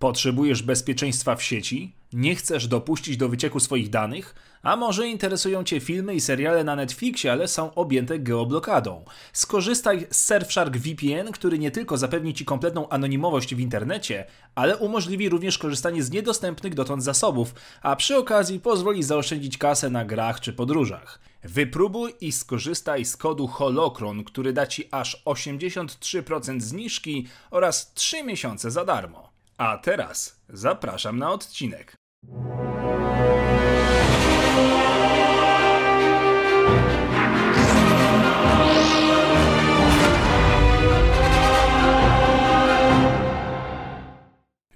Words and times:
Potrzebujesz 0.00 0.62
bezpieczeństwa 0.62 1.36
w 1.36 1.42
sieci? 1.42 1.94
Nie 2.12 2.34
chcesz 2.34 2.66
dopuścić 2.66 3.16
do 3.16 3.28
wycieku 3.28 3.60
swoich 3.60 3.90
danych? 3.90 4.34
A 4.62 4.76
może 4.76 5.08
interesują 5.08 5.64
Cię 5.64 5.80
filmy 5.80 6.14
i 6.14 6.20
seriale 6.20 6.64
na 6.64 6.76
Netflixie, 6.76 7.32
ale 7.32 7.48
są 7.48 7.74
objęte 7.74 8.18
geoblokadą? 8.18 9.04
Skorzystaj 9.32 10.06
z 10.10 10.26
Surfshark 10.26 10.76
VPN, 10.76 11.32
który 11.32 11.58
nie 11.58 11.70
tylko 11.70 11.96
zapewni 11.96 12.34
Ci 12.34 12.44
kompletną 12.44 12.88
anonimowość 12.88 13.54
w 13.54 13.60
internecie, 13.60 14.24
ale 14.54 14.76
umożliwi 14.76 15.28
również 15.28 15.58
korzystanie 15.58 16.02
z 16.02 16.10
niedostępnych 16.10 16.74
dotąd 16.74 17.04
zasobów, 17.04 17.54
a 17.82 17.96
przy 17.96 18.16
okazji 18.16 18.60
pozwoli 18.60 19.02
zaoszczędzić 19.02 19.58
kasę 19.58 19.90
na 19.90 20.04
grach 20.04 20.40
czy 20.40 20.52
podróżach. 20.52 21.20
Wypróbuj 21.42 22.14
i 22.20 22.32
skorzystaj 22.32 23.04
z 23.04 23.16
kodu 23.16 23.46
HOLOKRON, 23.46 24.24
który 24.24 24.52
da 24.52 24.66
Ci 24.66 24.88
aż 24.90 25.22
83% 25.24 26.60
zniżki 26.60 27.26
oraz 27.50 27.94
3 27.94 28.24
miesiące 28.24 28.70
za 28.70 28.84
darmo. 28.84 29.29
A 29.60 29.78
teraz 29.78 30.40
zapraszam 30.48 31.18
na 31.18 31.32
odcinek. 31.32 31.96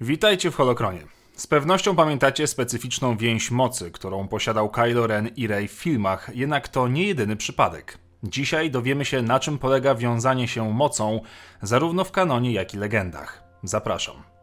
Witajcie 0.01 0.51
w 0.51 0.55
Holokronie. 0.55 0.99
Z 1.35 1.47
pewnością 1.47 1.95
pamiętacie 1.95 2.47
specyficzną 2.47 3.17
więź 3.17 3.51
mocy, 3.51 3.91
którą 3.91 4.27
posiadał 4.27 4.69
Kylo 4.69 5.07
Ren 5.07 5.27
i 5.27 5.47
Rey 5.47 5.67
w 5.67 5.71
filmach, 5.71 6.31
jednak 6.33 6.67
to 6.67 6.87
nie 6.87 7.07
jedyny 7.07 7.35
przypadek. 7.35 7.97
Dzisiaj 8.23 8.71
dowiemy 8.71 9.05
się, 9.05 9.21
na 9.21 9.39
czym 9.39 9.57
polega 9.57 9.95
wiązanie 9.95 10.47
się 10.47 10.73
mocą, 10.73 11.21
zarówno 11.61 12.03
w 12.03 12.11
kanonie, 12.11 12.51
jak 12.51 12.73
i 12.73 12.77
legendach. 12.77 13.43
Zapraszam. 13.63 14.34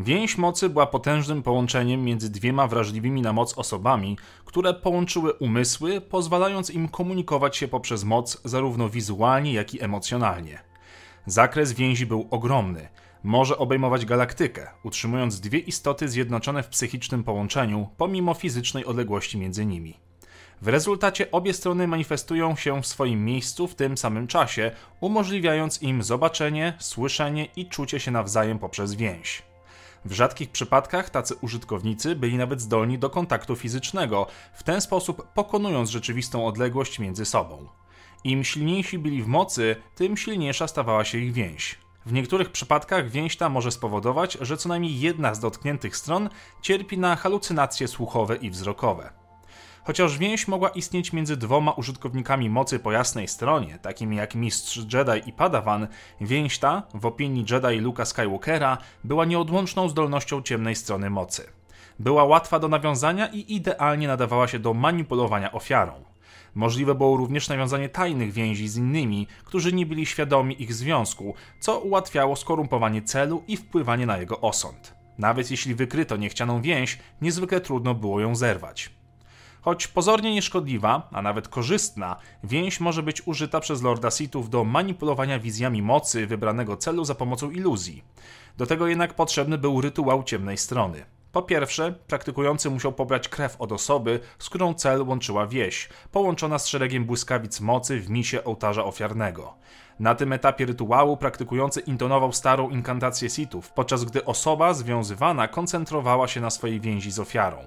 Więź 0.00 0.38
mocy 0.38 0.68
była 0.68 0.86
potężnym 0.86 1.42
połączeniem 1.42 2.04
między 2.04 2.30
dwiema 2.30 2.68
wrażliwymi 2.68 3.22
na 3.22 3.32
moc 3.32 3.58
osobami, 3.58 4.18
które 4.44 4.74
połączyły 4.74 5.32
umysły, 5.32 6.00
pozwalając 6.00 6.70
im 6.70 6.88
komunikować 6.88 7.56
się 7.56 7.68
poprzez 7.68 8.04
moc 8.04 8.40
zarówno 8.44 8.88
wizualnie, 8.88 9.52
jak 9.52 9.74
i 9.74 9.82
emocjonalnie. 9.82 10.58
Zakres 11.26 11.72
więzi 11.72 12.06
był 12.06 12.28
ogromny. 12.30 12.88
Może 13.22 13.58
obejmować 13.58 14.06
galaktykę, 14.06 14.70
utrzymując 14.84 15.40
dwie 15.40 15.58
istoty 15.58 16.08
zjednoczone 16.08 16.62
w 16.62 16.68
psychicznym 16.68 17.24
połączeniu, 17.24 17.88
pomimo 17.96 18.34
fizycznej 18.34 18.84
odległości 18.84 19.38
między 19.38 19.66
nimi. 19.66 19.94
W 20.62 20.68
rezultacie 20.68 21.30
obie 21.30 21.52
strony 21.52 21.88
manifestują 21.88 22.56
się 22.56 22.82
w 22.82 22.86
swoim 22.86 23.24
miejscu 23.24 23.66
w 23.66 23.74
tym 23.74 23.96
samym 23.96 24.26
czasie, 24.26 24.70
umożliwiając 25.00 25.82
im 25.82 26.02
zobaczenie, 26.02 26.72
słyszenie 26.78 27.48
i 27.56 27.66
czucie 27.66 28.00
się 28.00 28.10
nawzajem 28.10 28.58
poprzez 28.58 28.94
więź. 28.94 29.47
W 30.04 30.12
rzadkich 30.12 30.50
przypadkach 30.50 31.10
tacy 31.10 31.34
użytkownicy 31.34 32.16
byli 32.16 32.36
nawet 32.36 32.60
zdolni 32.60 32.98
do 32.98 33.10
kontaktu 33.10 33.56
fizycznego, 33.56 34.26
w 34.54 34.62
ten 34.62 34.80
sposób 34.80 35.28
pokonując 35.34 35.90
rzeczywistą 35.90 36.46
odległość 36.46 36.98
między 36.98 37.24
sobą. 37.24 37.68
Im 38.24 38.44
silniejsi 38.44 38.98
byli 38.98 39.22
w 39.22 39.26
mocy, 39.26 39.76
tym 39.94 40.16
silniejsza 40.16 40.68
stawała 40.68 41.04
się 41.04 41.18
ich 41.18 41.32
więź. 41.32 41.78
W 42.06 42.12
niektórych 42.12 42.52
przypadkach 42.52 43.10
więź 43.10 43.36
ta 43.36 43.48
może 43.48 43.70
spowodować, 43.70 44.38
że 44.40 44.56
co 44.56 44.68
najmniej 44.68 45.00
jedna 45.00 45.34
z 45.34 45.40
dotkniętych 45.40 45.96
stron 45.96 46.28
cierpi 46.62 46.98
na 46.98 47.16
halucynacje 47.16 47.88
słuchowe 47.88 48.36
i 48.36 48.50
wzrokowe. 48.50 49.17
Chociaż 49.88 50.18
więź 50.18 50.48
mogła 50.48 50.68
istnieć 50.68 51.12
między 51.12 51.36
dwoma 51.36 51.72
użytkownikami 51.72 52.50
mocy 52.50 52.78
po 52.78 52.92
jasnej 52.92 53.28
stronie, 53.28 53.78
takimi 53.82 54.16
jak 54.16 54.34
Mistrz 54.34 54.76
Jedi 54.76 55.28
i 55.28 55.32
Padawan, 55.32 55.88
więź 56.20 56.58
ta, 56.58 56.82
w 56.94 57.06
opinii 57.06 57.44
Jedi 57.50 57.80
Luka 57.80 58.04
Skywalkera, 58.04 58.78
była 59.04 59.24
nieodłączną 59.24 59.88
zdolnością 59.88 60.42
ciemnej 60.42 60.74
strony 60.76 61.10
mocy. 61.10 61.52
Była 61.98 62.24
łatwa 62.24 62.58
do 62.58 62.68
nawiązania 62.68 63.26
i 63.26 63.54
idealnie 63.54 64.08
nadawała 64.08 64.48
się 64.48 64.58
do 64.58 64.74
manipulowania 64.74 65.52
ofiarą. 65.52 65.92
Możliwe 66.54 66.94
było 66.94 67.16
również 67.16 67.48
nawiązanie 67.48 67.88
tajnych 67.88 68.32
więzi 68.32 68.68
z 68.68 68.76
innymi, 68.76 69.26
którzy 69.44 69.72
nie 69.72 69.86
byli 69.86 70.06
świadomi 70.06 70.62
ich 70.62 70.74
związku, 70.74 71.34
co 71.60 71.80
ułatwiało 71.80 72.36
skorumpowanie 72.36 73.02
celu 73.02 73.42
i 73.48 73.56
wpływanie 73.56 74.06
na 74.06 74.18
jego 74.18 74.40
osąd. 74.40 74.94
Nawet 75.18 75.50
jeśli 75.50 75.74
wykryto 75.74 76.16
niechcianą 76.16 76.62
więź, 76.62 76.98
niezwykle 77.22 77.60
trudno 77.60 77.94
było 77.94 78.20
ją 78.20 78.36
zerwać. 78.36 78.97
Choć 79.60 79.86
pozornie 79.86 80.34
nieszkodliwa, 80.34 81.08
a 81.12 81.22
nawet 81.22 81.48
korzystna, 81.48 82.16
więź 82.44 82.80
może 82.80 83.02
być 83.02 83.26
użyta 83.26 83.60
przez 83.60 83.82
Lorda 83.82 84.10
Sithów 84.10 84.50
do 84.50 84.64
manipulowania 84.64 85.38
wizjami 85.38 85.82
mocy 85.82 86.26
wybranego 86.26 86.76
celu 86.76 87.04
za 87.04 87.14
pomocą 87.14 87.50
iluzji. 87.50 88.04
Do 88.56 88.66
tego 88.66 88.86
jednak 88.86 89.14
potrzebny 89.14 89.58
był 89.58 89.80
rytuał 89.80 90.22
ciemnej 90.22 90.56
strony. 90.56 91.04
Po 91.32 91.42
pierwsze, 91.42 91.94
praktykujący 92.06 92.70
musiał 92.70 92.92
pobrać 92.92 93.28
krew 93.28 93.56
od 93.58 93.72
osoby, 93.72 94.20
z 94.38 94.48
którą 94.48 94.74
cel 94.74 95.02
łączyła 95.02 95.46
wieś, 95.46 95.88
połączona 96.12 96.58
z 96.58 96.66
szeregiem 96.66 97.04
błyskawic 97.04 97.60
mocy 97.60 98.00
w 98.00 98.10
misie 98.10 98.44
ołtarza 98.44 98.84
ofiarnego. 98.84 99.54
Na 100.00 100.14
tym 100.14 100.32
etapie 100.32 100.66
rytuału 100.66 101.16
praktykujący 101.16 101.80
intonował 101.80 102.32
starą 102.32 102.70
inkantację 102.70 103.30
sitów, 103.30 103.72
podczas 103.72 104.04
gdy 104.04 104.24
osoba 104.24 104.74
związywana 104.74 105.48
koncentrowała 105.48 106.28
się 106.28 106.40
na 106.40 106.50
swojej 106.50 106.80
więzi 106.80 107.10
z 107.10 107.18
ofiarą. 107.18 107.58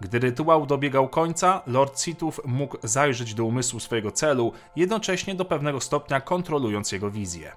Gdy 0.00 0.18
rytuał 0.18 0.66
dobiegał 0.66 1.08
końca, 1.08 1.62
Lord 1.66 2.00
Sithów 2.00 2.40
mógł 2.44 2.76
zajrzeć 2.82 3.34
do 3.34 3.44
umysłu 3.44 3.80
swojego 3.80 4.10
celu, 4.10 4.52
jednocześnie 4.76 5.34
do 5.34 5.44
pewnego 5.44 5.80
stopnia 5.80 6.20
kontrolując 6.20 6.92
jego 6.92 7.10
wizję. 7.10 7.52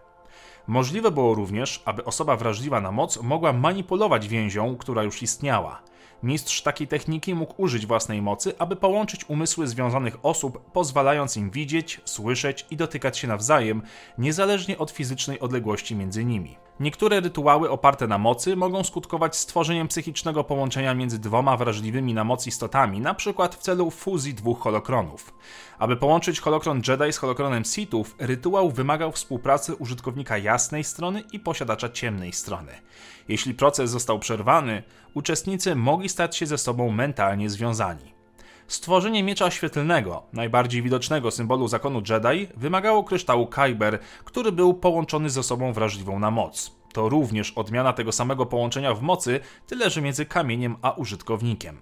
Możliwe 0.67 1.11
było 1.11 1.35
również, 1.35 1.81
aby 1.85 2.05
osoba 2.05 2.35
wrażliwa 2.35 2.81
na 2.81 2.91
moc 2.91 3.21
mogła 3.21 3.53
manipulować 3.53 4.27
więzią, 4.27 4.75
która 4.77 5.03
już 5.03 5.23
istniała. 5.23 5.81
Mistrz 6.23 6.61
takiej 6.61 6.87
techniki 6.87 7.35
mógł 7.35 7.53
użyć 7.57 7.85
własnej 7.85 8.21
mocy, 8.21 8.53
aby 8.59 8.75
połączyć 8.75 9.29
umysły 9.29 9.67
związanych 9.67 10.25
osób, 10.25 10.71
pozwalając 10.71 11.37
im 11.37 11.49
widzieć, 11.49 12.01
słyszeć 12.05 12.65
i 12.71 12.77
dotykać 12.77 13.17
się 13.17 13.27
nawzajem, 13.27 13.81
niezależnie 14.17 14.77
od 14.77 14.91
fizycznej 14.91 15.39
odległości 15.39 15.95
między 15.95 16.25
nimi. 16.25 16.66
Niektóre 16.79 17.19
rytuały 17.19 17.69
oparte 17.69 18.07
na 18.07 18.17
mocy 18.17 18.55
mogą 18.55 18.83
skutkować 18.83 19.35
stworzeniem 19.35 19.87
psychicznego 19.87 20.43
połączenia 20.43 20.93
między 20.93 21.19
dwoma 21.19 21.57
wrażliwymi 21.57 22.13
na 22.13 22.23
moc 22.23 22.47
istotami, 22.47 23.01
przykład 23.13 23.55
w 23.55 23.59
celu 23.59 23.91
fuzji 23.91 24.33
dwóch 24.33 24.59
holokronów. 24.59 25.33
Aby 25.79 25.97
połączyć 25.97 26.39
holokron 26.39 26.81
Jedi 26.87 27.13
z 27.13 27.17
holokronem 27.17 27.65
Sithów, 27.65 28.15
rytuał 28.19 28.71
wymagał 28.71 29.11
współpracy 29.11 29.75
użytkownika 29.75 30.37
jasnej 30.37 30.83
strony 30.83 31.23
i 31.31 31.39
posiadacza 31.39 31.89
ciemnej 31.89 32.33
strony. 32.33 32.71
Jeśli 33.27 33.53
proces 33.53 33.91
został 33.91 34.19
przerwany, 34.19 34.83
uczestnicy 35.13 35.75
mogli 35.75 36.09
stać 36.09 36.37
się 36.37 36.45
ze 36.45 36.57
sobą 36.57 36.91
mentalnie 36.91 37.49
związani. 37.49 38.16
Stworzenie 38.67 39.23
miecza 39.23 39.51
świetlnego, 39.51 40.23
najbardziej 40.33 40.81
widocznego 40.81 41.31
symbolu 41.31 41.67
zakonu 41.67 42.01
Jedi, 42.09 42.47
wymagało 42.57 43.03
kryształu 43.03 43.47
Kyber, 43.47 43.99
który 44.23 44.51
był 44.51 44.73
połączony 44.73 45.29
ze 45.29 45.43
sobą 45.43 45.73
wrażliwą 45.73 46.19
na 46.19 46.31
moc. 46.31 46.71
To 46.93 47.09
również 47.09 47.51
odmiana 47.51 47.93
tego 47.93 48.11
samego 48.11 48.45
połączenia 48.45 48.93
w 48.93 49.01
mocy, 49.01 49.39
tyle 49.67 49.89
że 49.89 50.01
między 50.01 50.25
kamieniem 50.25 50.75
a 50.81 50.91
użytkownikiem. 50.91 51.77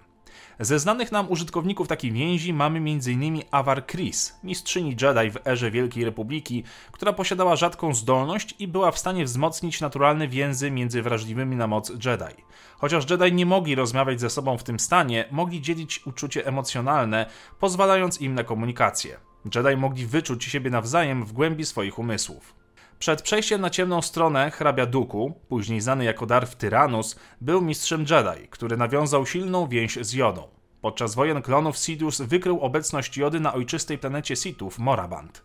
Ze 0.60 0.78
znanych 0.78 1.12
nam 1.12 1.30
użytkowników 1.30 1.88
takiej 1.88 2.12
więzi 2.12 2.52
mamy 2.52 2.78
m.in. 2.78 3.42
Avar 3.50 3.86
Kris, 3.86 4.38
mistrzyni 4.44 4.96
Jedi 5.02 5.30
w 5.30 5.46
erze 5.46 5.70
Wielkiej 5.70 6.04
Republiki, 6.04 6.64
która 6.92 7.12
posiadała 7.12 7.56
rzadką 7.56 7.94
zdolność 7.94 8.54
i 8.58 8.68
była 8.68 8.90
w 8.90 8.98
stanie 8.98 9.24
wzmocnić 9.24 9.80
naturalne 9.80 10.28
więzy 10.28 10.70
między 10.70 11.02
wrażliwymi 11.02 11.56
na 11.56 11.66
moc 11.66 11.90
Jedi. 11.90 12.42
Chociaż 12.78 13.10
Jedi 13.10 13.32
nie 13.32 13.46
mogli 13.46 13.74
rozmawiać 13.74 14.20
ze 14.20 14.30
sobą 14.30 14.58
w 14.58 14.62
tym 14.62 14.80
stanie, 14.80 15.24
mogli 15.30 15.60
dzielić 15.60 16.06
uczucie 16.06 16.46
emocjonalne, 16.46 17.26
pozwalając 17.60 18.20
im 18.20 18.34
na 18.34 18.44
komunikację. 18.44 19.16
Jedi 19.54 19.76
mogli 19.76 20.06
wyczuć 20.06 20.44
siebie 20.44 20.70
nawzajem 20.70 21.24
w 21.24 21.32
głębi 21.32 21.64
swoich 21.64 21.98
umysłów. 21.98 22.54
Przed 22.98 23.22
przejściem 23.22 23.60
na 23.60 23.70
ciemną 23.70 24.02
stronę 24.02 24.50
hrabia 24.50 24.86
Duku, 24.86 25.40
później 25.48 25.80
znany 25.80 26.04
jako 26.04 26.26
Darth 26.26 26.54
Tyrannus, 26.54 27.16
był 27.40 27.62
mistrzem 27.62 28.00
Jedi, 28.00 28.48
który 28.50 28.76
nawiązał 28.76 29.26
silną 29.26 29.68
więź 29.68 29.98
z 30.00 30.12
Jodą. 30.12 30.55
Podczas 30.86 31.14
wojen 31.14 31.42
klonów 31.42 31.78
Sidious 31.78 32.20
wykrył 32.20 32.60
obecność 32.60 33.16
Jody 33.16 33.40
na 33.40 33.54
ojczystej 33.54 33.98
planecie 33.98 34.36
Sithów, 34.36 34.78
Moraband. 34.78 35.42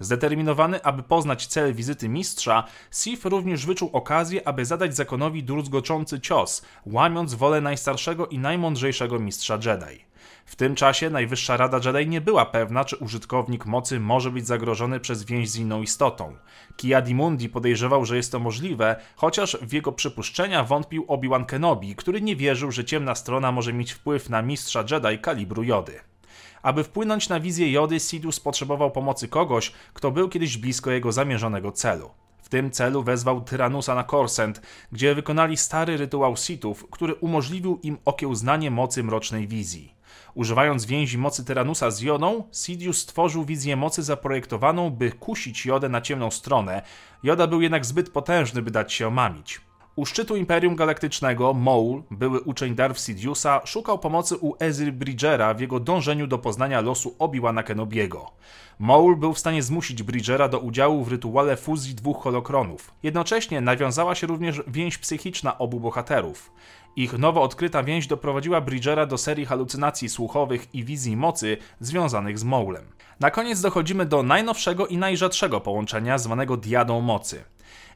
Zdeterminowany, 0.00 0.82
aby 0.82 1.02
poznać 1.02 1.46
cel 1.46 1.74
wizyty 1.74 2.08
mistrza, 2.08 2.64
Sif 2.90 3.24
również 3.24 3.66
wyczuł 3.66 3.90
okazję, 3.92 4.48
aby 4.48 4.64
zadać 4.64 4.96
zakonowi 4.96 5.44
druzgoczący 5.44 6.20
cios, 6.20 6.62
łamiąc 6.86 7.34
wolę 7.34 7.60
najstarszego 7.60 8.26
i 8.26 8.38
najmądrzejszego 8.38 9.18
mistrza 9.18 9.54
Jedi. 9.54 10.05
W 10.46 10.56
tym 10.56 10.74
czasie 10.74 11.10
Najwyższa 11.10 11.56
Rada 11.56 11.80
Jedi 11.84 12.10
nie 12.10 12.20
była 12.20 12.46
pewna, 12.46 12.84
czy 12.84 12.96
użytkownik 12.96 13.66
mocy 13.66 14.00
może 14.00 14.30
być 14.30 14.46
zagrożony 14.46 15.00
przez 15.00 15.24
więź 15.24 15.50
z 15.50 15.56
inną 15.56 15.82
istotą. 15.82 16.36
Kiadimundi 16.76 17.48
podejrzewał, 17.48 18.04
że 18.04 18.16
jest 18.16 18.32
to 18.32 18.38
możliwe, 18.38 18.96
chociaż 19.16 19.58
w 19.62 19.72
jego 19.72 19.92
przypuszczenia 19.92 20.64
wątpił 20.64 21.04
Obi-Wan 21.08 21.44
Kenobi, 21.44 21.96
który 21.96 22.20
nie 22.20 22.36
wierzył, 22.36 22.72
że 22.72 22.84
ciemna 22.84 23.14
strona 23.14 23.52
może 23.52 23.72
mieć 23.72 23.92
wpływ 23.92 24.30
na 24.30 24.42
mistrza 24.42 24.84
Jedi 24.90 25.18
kalibru 25.18 25.62
Jody. 25.62 26.00
Aby 26.62 26.84
wpłynąć 26.84 27.28
na 27.28 27.40
wizję 27.40 27.72
Jody, 27.72 28.00
Sidus 28.00 28.40
potrzebował 28.40 28.90
pomocy 28.90 29.28
kogoś, 29.28 29.72
kto 29.94 30.10
był 30.10 30.28
kiedyś 30.28 30.56
blisko 30.56 30.90
jego 30.90 31.12
zamierzonego 31.12 31.72
celu. 31.72 32.10
W 32.42 32.48
tym 32.48 32.70
celu 32.70 33.02
wezwał 33.02 33.40
Tyranusa 33.40 33.94
na 33.94 34.04
Korsent, 34.04 34.62
gdzie 34.92 35.14
wykonali 35.14 35.56
stary 35.56 35.96
rytuał 35.96 36.36
Sithów, 36.36 36.86
który 36.90 37.14
umożliwił 37.14 37.80
im 37.82 37.98
okiełznanie 38.04 38.70
mocy 38.70 39.02
mrocznej 39.02 39.48
wizji. 39.48 39.95
Używając 40.34 40.86
więzi 40.86 41.18
mocy 41.18 41.44
Tyranusa 41.44 41.90
z 41.90 42.00
Jodą, 42.00 42.44
Sidious 42.52 42.98
stworzył 42.98 43.44
wizję 43.44 43.76
mocy 43.76 44.02
zaprojektowaną, 44.02 44.90
by 44.90 45.12
kusić 45.12 45.66
Jodę 45.66 45.88
na 45.88 46.00
ciemną 46.00 46.30
stronę. 46.30 46.82
Joda 47.22 47.46
był 47.46 47.60
jednak 47.60 47.86
zbyt 47.86 48.10
potężny, 48.10 48.62
by 48.62 48.70
dać 48.70 48.92
się 48.92 49.08
omamić. 49.08 49.60
U 49.96 50.06
szczytu 50.06 50.36
Imperium 50.36 50.76
Galaktycznego 50.76 51.54
Maul, 51.54 52.02
były 52.10 52.40
uczeń 52.40 52.74
Darth 52.74 53.00
Sidiousa, 53.00 53.60
szukał 53.64 53.98
pomocy 53.98 54.36
u 54.36 54.54
Ezry 54.58 54.92
Bridgera 54.92 55.54
w 55.54 55.60
jego 55.60 55.80
dążeniu 55.80 56.26
do 56.26 56.38
poznania 56.38 56.80
losu 56.80 57.16
Obi-Wana 57.18 57.62
Kenobiego. 57.62 58.30
Maul 58.78 59.16
był 59.16 59.34
w 59.34 59.38
stanie 59.38 59.62
zmusić 59.62 60.02
Bridgera 60.02 60.48
do 60.48 60.58
udziału 60.58 61.04
w 61.04 61.08
rytuale 61.08 61.56
fuzji 61.56 61.94
dwóch 61.94 62.22
holokronów. 62.22 62.94
Jednocześnie 63.02 63.60
nawiązała 63.60 64.14
się 64.14 64.26
również 64.26 64.62
więź 64.66 64.98
psychiczna 64.98 65.58
obu 65.58 65.80
bohaterów. 65.80 66.52
Ich 66.96 67.18
nowo 67.18 67.42
odkryta 67.42 67.82
więź 67.82 68.06
doprowadziła 68.06 68.60
Bridgera 68.60 69.06
do 69.06 69.18
serii 69.18 69.46
halucynacji 69.46 70.08
słuchowych 70.08 70.74
i 70.74 70.84
wizji 70.84 71.16
mocy 71.16 71.56
związanych 71.80 72.38
z 72.38 72.44
Maulem. 72.44 72.84
Na 73.20 73.30
koniec 73.30 73.60
dochodzimy 73.60 74.06
do 74.06 74.22
najnowszego 74.22 74.86
i 74.86 74.96
najrzadszego 74.96 75.60
połączenia 75.60 76.18
zwanego 76.18 76.56
Diadą 76.56 77.00
Mocy. 77.00 77.44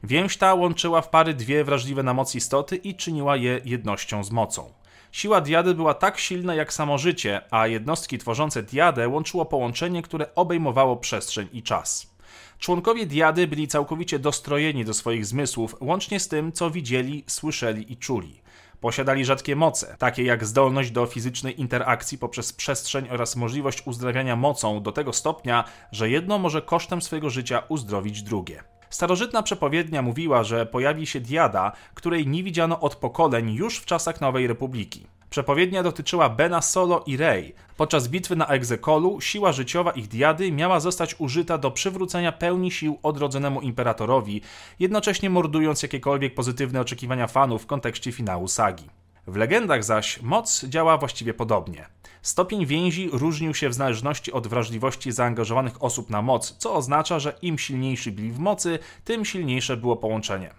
Więź 0.03 0.37
ta 0.37 0.53
łączyła 0.53 1.01
w 1.01 1.09
pary 1.09 1.33
dwie 1.33 1.63
wrażliwe 1.63 2.03
na 2.03 2.13
moc 2.13 2.35
istoty 2.35 2.75
i 2.75 2.95
czyniła 2.95 3.35
je 3.35 3.61
jednością 3.65 4.23
z 4.23 4.31
mocą. 4.31 4.73
Siła 5.11 5.41
diady 5.41 5.73
była 5.73 5.93
tak 5.93 6.19
silna 6.19 6.55
jak 6.55 6.73
samo 6.73 6.97
życie, 6.97 7.41
a 7.51 7.67
jednostki 7.67 8.17
tworzące 8.17 8.63
diadę 8.63 9.07
łączyło 9.07 9.45
połączenie, 9.45 10.01
które 10.01 10.35
obejmowało 10.35 10.97
przestrzeń 10.97 11.47
i 11.53 11.63
czas. 11.63 12.11
Członkowie 12.59 13.05
diady 13.05 13.47
byli 13.47 13.67
całkowicie 13.67 14.19
dostrojeni 14.19 14.85
do 14.85 14.93
swoich 14.93 15.25
zmysłów, 15.25 15.75
łącznie 15.79 16.19
z 16.19 16.27
tym, 16.27 16.51
co 16.51 16.71
widzieli, 16.71 17.23
słyszeli 17.27 17.93
i 17.93 17.97
czuli. 17.97 18.41
Posiadali 18.81 19.25
rzadkie 19.25 19.55
moce, 19.55 19.95
takie 19.99 20.23
jak 20.23 20.45
zdolność 20.45 20.91
do 20.91 21.05
fizycznej 21.05 21.61
interakcji 21.61 22.17
poprzez 22.17 22.53
przestrzeń 22.53 23.09
oraz 23.09 23.35
możliwość 23.35 23.87
uzdrawiania 23.87 24.35
mocą 24.35 24.83
do 24.83 24.91
tego 24.91 25.13
stopnia, 25.13 25.63
że 25.91 26.09
jedno 26.09 26.39
może 26.39 26.61
kosztem 26.61 27.01
swojego 27.01 27.29
życia 27.29 27.63
uzdrowić 27.69 28.23
drugie. 28.23 28.63
Starożytna 28.89 29.43
przepowiednia 29.43 30.01
mówiła, 30.01 30.43
że 30.43 30.65
pojawi 30.65 31.07
się 31.07 31.19
diada, 31.19 31.71
której 31.93 32.27
nie 32.27 32.43
widziano 32.43 32.79
od 32.79 32.95
pokoleń 32.95 33.53
już 33.53 33.77
w 33.77 33.85
czasach 33.85 34.21
Nowej 34.21 34.47
Republiki. 34.47 35.07
Przepowiednia 35.31 35.83
dotyczyła 35.83 36.29
Bena 36.29 36.61
Solo 36.61 37.03
i 37.05 37.17
Rey. 37.17 37.53
Podczas 37.77 38.07
bitwy 38.07 38.35
na 38.35 38.47
Egzekolu 38.47 39.21
siła 39.21 39.51
życiowa 39.51 39.91
ich 39.91 40.07
diady 40.07 40.51
miała 40.51 40.79
zostać 40.79 41.15
użyta 41.19 41.57
do 41.57 41.71
przywrócenia 41.71 42.31
pełni 42.31 42.71
sił 42.71 42.99
odrodzonemu 43.03 43.61
imperatorowi, 43.61 44.41
jednocześnie 44.79 45.29
mordując 45.29 45.83
jakiekolwiek 45.83 46.35
pozytywne 46.35 46.81
oczekiwania 46.81 47.27
fanów 47.27 47.63
w 47.63 47.65
kontekście 47.65 48.11
finału 48.11 48.47
sagi. 48.47 48.89
W 49.27 49.35
legendach 49.35 49.83
zaś 49.83 50.21
moc 50.21 50.65
działa 50.65 50.97
właściwie 50.97 51.33
podobnie. 51.33 51.85
Stopień 52.21 52.65
więzi 52.65 53.09
różnił 53.13 53.53
się 53.53 53.69
w 53.69 53.73
zależności 53.73 54.31
od 54.31 54.47
wrażliwości 54.47 55.11
zaangażowanych 55.11 55.83
osób 55.83 56.09
na 56.09 56.21
moc, 56.21 56.57
co 56.57 56.73
oznacza, 56.73 57.19
że 57.19 57.33
im 57.41 57.57
silniejszy 57.57 58.11
byli 58.11 58.31
w 58.31 58.39
mocy, 58.39 58.79
tym 59.05 59.25
silniejsze 59.25 59.77
było 59.77 59.97
połączenie. 59.97 60.53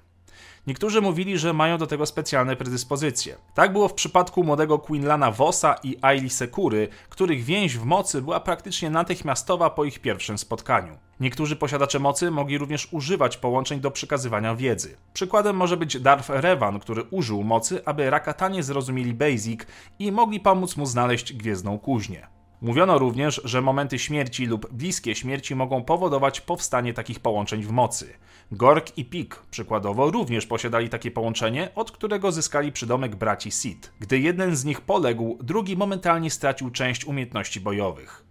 Niektórzy 0.67 1.01
mówili, 1.01 1.39
że 1.39 1.53
mają 1.53 1.79
do 1.79 1.87
tego 1.87 2.07
specjalne 2.07 2.57
predyspozycje. 2.57 3.37
Tak 3.55 3.73
było 3.73 3.89
w 3.89 3.95
przypadku 3.95 4.45
młodego 4.45 4.79
Quinlana 4.79 5.31
Vossa 5.31 5.77
i 5.83 5.97
Aili 6.03 6.31
Sekury, 6.31 6.89
których 7.09 7.45
więź 7.45 7.79
w 7.79 7.85
mocy 7.85 8.23
była 8.23 8.41
praktycznie 8.41 8.91
natychmiastowa 8.91 9.71
po 9.71 9.85
ich 9.85 9.99
pierwszym 9.99 10.39
spotkaniu. 10.39 10.99
Niektórzy 11.21 11.57
posiadacze 11.57 11.99
mocy 11.99 12.31
mogli 12.31 12.59
również 12.59 12.89
używać 12.93 13.37
połączeń 13.37 13.81
do 13.81 13.91
przekazywania 13.91 14.55
wiedzy. 14.55 14.97
Przykładem 15.13 15.57
może 15.57 15.77
być 15.77 16.01
Darth 16.01 16.29
Revan, 16.29 16.81
który 16.81 17.03
użył 17.03 17.43
mocy, 17.43 17.85
aby 17.85 18.11
Rakatanie 18.11 18.63
zrozumieli 18.63 19.15
Basic 19.15 19.61
i 19.99 20.13
mogli 20.13 20.41
pomóc 20.41 20.77
mu 20.77 20.87
znaleźć 20.87 21.33
gwiezdną 21.33 21.79
kuźnię. 21.79 22.27
Mówiono 22.63 22.99
również, 22.99 23.41
że 23.45 23.63
momenty 23.63 23.99
śmierci 23.99 24.47
lub 24.47 24.73
bliskie 24.73 25.15
śmierci 25.15 25.55
mogą 25.55 25.85
powodować 25.85 26.41
powstanie 26.41 26.95
takich 26.95 27.21
połączeń 27.21 27.63
w 27.63 27.71
mocy. 27.71 28.13
Gork 28.53 28.99
i 28.99 29.05
Pik 29.05 29.43
przykładowo 29.51 30.11
również 30.11 30.47
posiadali 30.47 30.89
takie 30.89 31.11
połączenie, 31.11 31.69
od 31.75 31.91
którego 31.91 32.33
zyskali 32.33 32.73
przydomek 32.73 33.17
braci 33.17 33.51
Sith. 33.51 33.93
Gdy 34.01 34.19
jeden 34.19 34.57
z 34.57 34.65
nich 34.65 34.81
poległ, 34.81 35.39
drugi 35.41 35.77
momentalnie 35.77 36.31
stracił 36.31 36.71
część 36.71 37.05
umiejętności 37.05 37.61
bojowych. 37.61 38.25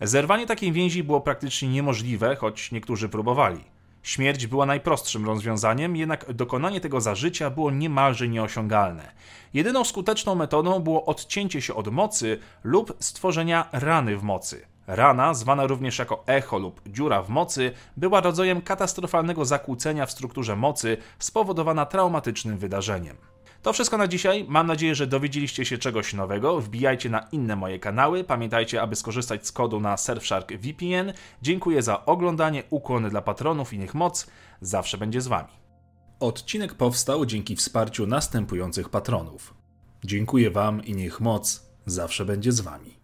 Zerwanie 0.00 0.46
takiej 0.46 0.72
więzi 0.72 1.04
było 1.04 1.20
praktycznie 1.20 1.68
niemożliwe, 1.68 2.36
choć 2.36 2.72
niektórzy 2.72 3.08
próbowali. 3.08 3.60
Śmierć 4.08 4.46
była 4.46 4.66
najprostszym 4.66 5.26
rozwiązaniem, 5.26 5.96
jednak 5.96 6.32
dokonanie 6.32 6.80
tego 6.80 7.00
za 7.00 7.14
życia 7.14 7.50
było 7.50 7.70
niemalże 7.70 8.28
nieosiągalne. 8.28 9.12
Jedyną 9.54 9.84
skuteczną 9.84 10.34
metodą 10.34 10.80
było 10.80 11.04
odcięcie 11.04 11.62
się 11.62 11.74
od 11.74 11.88
mocy 11.88 12.38
lub 12.64 12.96
stworzenia 13.00 13.68
rany 13.72 14.16
w 14.16 14.22
mocy. 14.22 14.66
Rana, 14.86 15.34
zwana 15.34 15.66
również 15.66 15.98
jako 15.98 16.22
echo 16.26 16.58
lub 16.58 16.80
dziura 16.86 17.22
w 17.22 17.28
mocy, 17.28 17.72
była 17.96 18.20
rodzajem 18.20 18.62
katastrofalnego 18.62 19.44
zakłócenia 19.44 20.06
w 20.06 20.10
strukturze 20.10 20.56
mocy 20.56 20.96
spowodowana 21.18 21.86
traumatycznym 21.86 22.58
wydarzeniem. 22.58 23.16
To 23.62 23.72
wszystko 23.72 23.98
na 23.98 24.08
dzisiaj. 24.08 24.44
Mam 24.48 24.66
nadzieję, 24.66 24.94
że 24.94 25.06
dowiedzieliście 25.06 25.64
się 25.64 25.78
czegoś 25.78 26.14
nowego. 26.14 26.60
Wbijajcie 26.60 27.10
na 27.10 27.28
inne 27.32 27.56
moje 27.56 27.78
kanały. 27.78 28.24
Pamiętajcie, 28.24 28.82
aby 28.82 28.96
skorzystać 28.96 29.46
z 29.46 29.52
kodu 29.52 29.80
na 29.80 29.96
Surfshark 29.96 30.52
VPN. 30.52 31.12
Dziękuję 31.42 31.82
za 31.82 32.04
oglądanie. 32.04 32.62
Ukłony 32.70 33.10
dla 33.10 33.22
patronów 33.22 33.72
i 33.72 33.78
niech 33.78 33.94
moc 33.94 34.26
zawsze 34.60 34.98
będzie 34.98 35.20
z 35.20 35.26
Wami. 35.26 35.52
Odcinek 36.20 36.74
powstał 36.74 37.26
dzięki 37.26 37.56
wsparciu 37.56 38.06
następujących 38.06 38.88
patronów. 38.88 39.54
Dziękuję 40.04 40.50
Wam 40.50 40.84
i 40.84 40.94
niech 40.94 41.20
moc 41.20 41.70
zawsze 41.86 42.24
będzie 42.24 42.52
z 42.52 42.60
Wami. 42.60 42.98